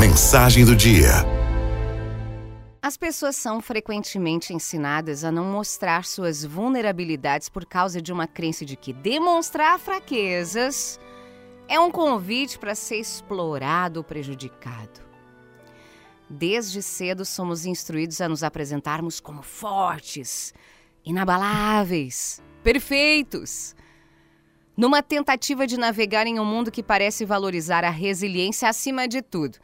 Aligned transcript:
Mensagem 0.00 0.64
do 0.64 0.74
dia. 0.74 1.10
As 2.80 2.96
pessoas 2.96 3.36
são 3.36 3.60
frequentemente 3.60 4.54
ensinadas 4.54 5.24
a 5.24 5.30
não 5.30 5.44
mostrar 5.44 6.06
suas 6.06 6.42
vulnerabilidades 6.42 7.50
por 7.50 7.66
causa 7.66 8.00
de 8.00 8.10
uma 8.10 8.26
crença 8.26 8.64
de 8.64 8.76
que 8.76 8.94
demonstrar 8.94 9.78
fraquezas 9.78 10.98
é 11.68 11.78
um 11.78 11.90
convite 11.90 12.58
para 12.58 12.74
ser 12.74 12.96
explorado 12.96 14.00
ou 14.00 14.04
prejudicado. 14.04 15.02
Desde 16.30 16.80
cedo 16.80 17.26
somos 17.26 17.66
instruídos 17.66 18.22
a 18.22 18.28
nos 18.28 18.42
apresentarmos 18.42 19.20
como 19.20 19.42
fortes, 19.42 20.54
inabaláveis, 21.04 22.42
perfeitos. 22.62 23.76
Numa 24.74 25.02
tentativa 25.02 25.66
de 25.66 25.76
navegar 25.76 26.26
em 26.26 26.40
um 26.40 26.44
mundo 26.46 26.70
que 26.70 26.82
parece 26.82 27.26
valorizar 27.26 27.84
a 27.84 27.90
resiliência 27.90 28.66
acima 28.66 29.06
de 29.06 29.20
tudo. 29.20 29.58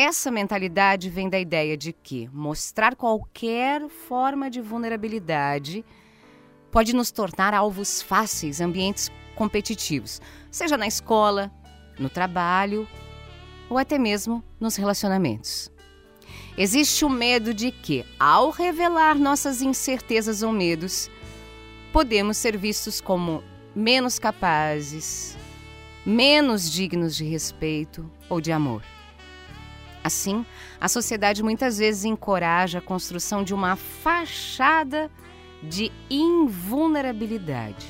Essa 0.00 0.30
mentalidade 0.30 1.10
vem 1.10 1.28
da 1.28 1.40
ideia 1.40 1.76
de 1.76 1.92
que 1.92 2.30
mostrar 2.32 2.94
qualquer 2.94 3.88
forma 3.88 4.48
de 4.48 4.60
vulnerabilidade 4.60 5.84
pode 6.70 6.94
nos 6.94 7.10
tornar 7.10 7.52
alvos 7.52 8.00
fáceis, 8.00 8.60
ambientes 8.60 9.10
competitivos, 9.34 10.20
seja 10.52 10.76
na 10.76 10.86
escola, 10.86 11.50
no 11.98 12.08
trabalho 12.08 12.86
ou 13.68 13.76
até 13.76 13.98
mesmo 13.98 14.40
nos 14.60 14.76
relacionamentos. 14.76 15.68
Existe 16.56 17.04
o 17.04 17.10
medo 17.10 17.52
de 17.52 17.72
que, 17.72 18.06
ao 18.20 18.50
revelar 18.50 19.16
nossas 19.16 19.62
incertezas 19.62 20.44
ou 20.44 20.52
medos, 20.52 21.10
podemos 21.92 22.36
ser 22.36 22.56
vistos 22.56 23.00
como 23.00 23.42
menos 23.74 24.16
capazes, 24.16 25.36
menos 26.06 26.70
dignos 26.70 27.16
de 27.16 27.24
respeito 27.24 28.08
ou 28.28 28.40
de 28.40 28.52
amor. 28.52 28.84
Assim, 30.08 30.42
a 30.80 30.88
sociedade 30.88 31.42
muitas 31.42 31.76
vezes 31.76 32.06
encoraja 32.06 32.78
a 32.78 32.80
construção 32.80 33.44
de 33.44 33.52
uma 33.52 33.76
fachada 33.76 35.10
de 35.62 35.92
invulnerabilidade, 36.08 37.86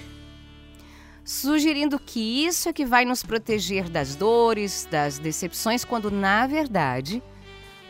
sugerindo 1.25 1.97
que 1.97 2.45
isso 2.45 2.69
é 2.69 2.73
que 2.73 2.85
vai 2.85 3.05
nos 3.05 3.23
proteger 3.23 3.89
das 3.89 4.17
dores, 4.17 4.89
das 4.91 5.21
decepções, 5.21 5.85
quando 5.85 6.11
na 6.11 6.45
verdade 6.45 7.23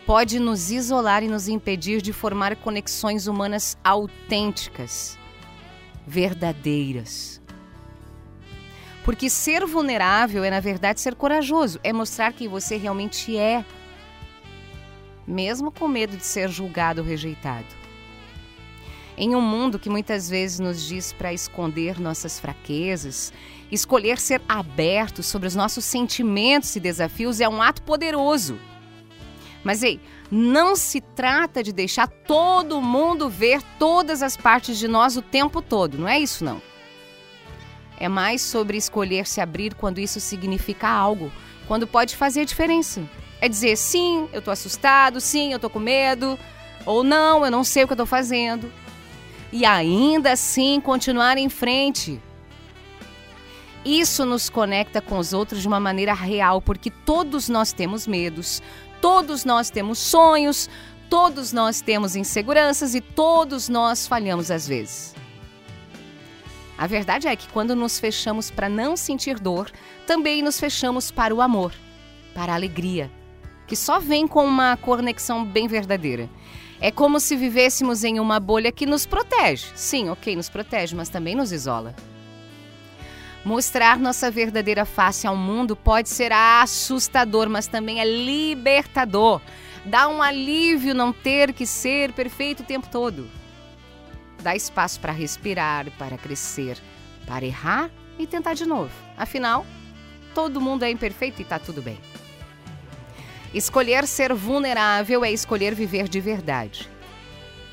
pode 0.05 0.39
nos 0.39 0.71
isolar 0.71 1.23
e 1.23 1.29
nos 1.29 1.49
impedir 1.49 2.03
de 2.03 2.13
formar 2.13 2.55
conexões 2.57 3.27
humanas 3.27 3.79
autênticas, 3.83 5.19
verdadeiras. 6.07 7.41
Porque 9.07 9.31
ser 9.31 9.65
vulnerável 9.65 10.45
é, 10.45 10.51
na 10.51 10.61
verdade, 10.61 11.01
ser 11.01 11.15
corajoso, 11.15 11.81
é 11.83 11.95
mostrar 11.95 12.31
quem 12.35 12.47
você 12.47 12.77
realmente 12.77 13.39
é, 13.39 13.65
mesmo 15.29 15.71
com 15.71 15.87
medo 15.87 16.17
de 16.17 16.25
ser 16.25 16.49
julgado 16.49 17.03
ou 17.03 17.07
rejeitado. 17.07 17.67
Em 19.17 19.35
um 19.35 19.41
mundo 19.41 19.79
que 19.79 19.91
muitas 19.91 20.31
vezes 20.31 20.59
nos 20.59 20.83
diz 20.83 21.13
para 21.13 21.33
esconder 21.33 22.01
nossas 22.01 22.41
fraquezas, 22.41 23.33
escolher 23.71 24.19
ser 24.19 24.41
aberto 24.49 25.23
sobre 25.23 25.47
os 25.47 25.55
nossos 25.55 25.85
sentimentos 25.85 26.75
e 26.77 26.81
desafios 26.81 27.41
é 27.41 27.49
um 27.49 27.61
ato 27.61 27.83
poderoso. 27.83 28.59
Mas 29.63 29.83
ei, 29.83 30.01
não 30.31 30.77
se 30.77 31.01
trata 31.01 31.63
de 31.63 31.73
deixar 31.73 32.07
todo 32.07 32.81
mundo 32.81 33.29
ver 33.29 33.61
todas 33.79 34.23
as 34.23 34.37
partes 34.37 34.79
de 34.79 34.89
nós 34.89 35.17
o 35.17 35.23
tempo 35.23 35.61
todo, 35.61 35.99
não 35.99 36.09
é 36.09 36.19
isso 36.19 36.45
não. 36.45 36.63
É 37.99 38.09
mais 38.09 38.41
sobre 38.41 38.77
escolher 38.77 39.27
se 39.27 39.41
abrir 39.41 39.75
quando 39.75 39.99
isso 39.99 40.21
significa 40.21 40.89
algo, 40.89 41.33
quando 41.67 41.89
pode 41.89 42.17
fazer 42.17 42.45
diferença. 42.45 43.03
É 43.41 43.49
dizer 43.49 43.77
sim, 43.77 44.29
eu 44.33 44.43
tô 44.43 44.51
assustado, 44.51 45.21
sim, 45.21 45.53
eu 45.53 45.59
tô 45.59 45.71
com 45.71 45.79
medo, 45.79 46.39
ou 46.85 47.05
não, 47.05 47.45
eu 47.45 47.51
não 47.51 47.63
sei 47.63 47.85
o 47.85 47.87
que 47.87 47.93
eu 47.93 47.99
tô 47.99 48.07
fazendo. 48.07 48.73
E 49.53 49.65
ainda 49.65 50.33
assim 50.33 50.81
continuar 50.81 51.39
em 51.39 51.49
frente. 51.49 52.21
Isso 53.85 54.27
nos 54.27 54.51
conecta 54.51 55.01
com 55.01 55.19
os 55.19 55.33
outros 55.33 55.63
de 55.63 55.69
uma 55.69 55.81
maneira 55.81 56.13
real, 56.13 56.61
porque 56.61 56.91
todos 56.91 57.49
nós 57.49 57.73
temos 57.73 58.07
medos, 58.07 58.61
todos 59.01 59.45
nós 59.45 59.71
temos 59.71 59.99
sonhos, 59.99 60.69
todos 61.09 61.53
nós 61.53 61.81
temos 61.81 62.17
inseguranças 62.17 62.95
e 62.95 63.01
todos 63.01 63.69
nós 63.69 64.07
falhamos 64.07 64.51
às 64.51 64.67
vezes. 64.67 65.15
A 66.77 66.87
verdade 66.87 67.27
é 67.27 67.35
que 67.35 67.49
quando 67.49 67.75
nos 67.75 67.99
fechamos 67.99 68.51
para 68.51 68.69
não 68.69 68.97
sentir 68.97 69.39
dor, 69.39 69.71
também 70.07 70.43
nos 70.43 70.61
fechamos 70.61 71.11
para 71.11 71.35
o 71.35 71.41
amor, 71.41 71.73
para 72.35 72.53
a 72.53 72.55
alegria, 72.55 73.11
que 73.69 73.77
só 73.77 74.01
vem 74.01 74.27
com 74.27 74.45
uma 74.45 74.77
conexão 74.79 75.45
bem 75.45 75.69
verdadeira. 75.69 76.29
É 76.81 76.91
como 76.91 77.21
se 77.21 77.37
vivêssemos 77.37 78.03
em 78.03 78.19
uma 78.19 78.41
bolha 78.41 78.73
que 78.73 78.87
nos 78.87 79.05
protege. 79.05 79.67
Sim, 79.75 80.09
ok, 80.09 80.35
nos 80.35 80.49
protege, 80.49 80.97
mas 80.97 81.09
também 81.09 81.35
nos 81.35 81.53
isola. 81.53 81.95
Mostrar 83.45 83.99
nossa 83.99 84.31
verdadeira 84.31 84.85
face 84.85 85.27
ao 85.27 85.37
mundo 85.37 85.77
pode 85.77 86.09
ser 86.09 86.33
assustador, 86.33 87.49
mas 87.49 87.67
também 87.67 88.01
é 88.01 88.05
libertador. 88.05 89.41
Dá 89.85 90.09
um 90.09 90.23
alívio 90.23 90.95
não 90.95 91.13
ter 91.13 91.53
que 91.53 91.67
ser 91.67 92.13
perfeito 92.13 92.61
o 92.61 92.67
tempo 92.67 92.89
todo. 92.91 93.29
Dá 94.43 94.55
espaço 94.57 94.99
para 95.01 95.13
respirar, 95.13 95.91
para 95.99 96.17
crescer, 96.17 96.79
para 97.27 97.45
errar 97.45 97.91
e 98.19 98.27
tentar 98.27 98.55
de 98.55 98.67
novo. 98.67 98.93
Afinal, 99.17 99.67
todo 100.35 100.61
mundo 100.61 100.85
é 100.85 100.91
imperfeito 100.91 101.41
e 101.41 101.43
está 101.43 101.59
tudo 101.59 101.83
bem. 101.83 101.99
Escolher 103.53 104.07
ser 104.07 104.35
vulnerável 104.35 105.25
é 105.25 105.33
escolher 105.33 105.75
viver 105.75 106.09
de 106.09 106.21
verdade. 106.21 106.89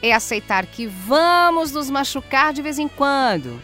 É 0.02 0.14
aceitar 0.14 0.66
que 0.66 0.88
vamos 0.88 1.72
nos 1.72 1.90
machucar 1.90 2.54
de 2.54 2.62
vez 2.62 2.80
em 2.80 2.88
quando, 2.88 3.62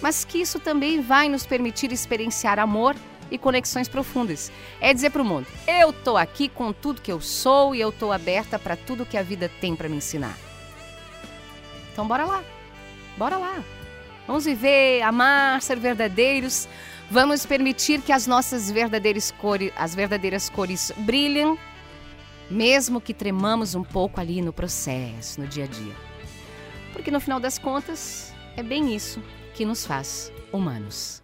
mas 0.00 0.24
que 0.24 0.38
isso 0.38 0.58
também 0.58 1.00
vai 1.00 1.28
nos 1.28 1.44
permitir 1.44 1.92
experienciar 1.92 2.58
amor 2.58 2.94
e 3.30 3.36
conexões 3.36 3.88
profundas. 3.88 4.50
É 4.80 4.94
dizer 4.94 5.10
para 5.10 5.22
o 5.22 5.24
mundo: 5.24 5.46
eu 5.66 5.92
tô 5.92 6.16
aqui 6.16 6.48
com 6.48 6.72
tudo 6.72 7.02
que 7.02 7.12
eu 7.12 7.20
sou 7.20 7.74
e 7.74 7.80
eu 7.80 7.92
tô 7.92 8.12
aberta 8.12 8.58
para 8.58 8.76
tudo 8.76 9.06
que 9.06 9.18
a 9.18 9.22
vida 9.22 9.50
tem 9.60 9.74
para 9.74 9.88
me 9.88 9.96
ensinar. 9.96 10.36
Então 11.92 12.06
bora 12.06 12.24
lá. 12.24 12.44
Bora 13.16 13.36
lá. 13.36 13.62
Vamos 14.26 14.44
viver, 14.44 15.02
amar, 15.02 15.62
ser 15.62 15.78
verdadeiros. 15.78 16.68
Vamos 17.10 17.46
permitir 17.46 18.00
que 18.00 18.12
as 18.12 18.26
nossas 18.26 18.70
verdadeiras 18.70 19.30
cores, 19.30 19.72
as 19.76 19.94
verdadeiras 19.94 20.48
cores 20.50 20.92
brilhem, 20.98 21.56
mesmo 22.50 23.00
que 23.00 23.14
tremamos 23.14 23.74
um 23.74 23.84
pouco 23.84 24.20
ali 24.20 24.42
no 24.42 24.52
processo, 24.52 25.40
no 25.40 25.46
dia 25.46 25.64
a 25.64 25.68
dia. 25.68 25.94
Porque 26.92 27.10
no 27.10 27.20
final 27.20 27.38
das 27.38 27.58
contas, 27.58 28.34
é 28.56 28.62
bem 28.62 28.94
isso 28.94 29.22
que 29.54 29.64
nos 29.64 29.86
faz 29.86 30.32
humanos. 30.52 31.22